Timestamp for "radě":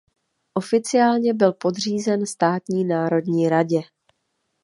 3.49-3.81